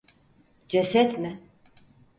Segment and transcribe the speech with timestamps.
[0.67, 1.39] Ceset mi?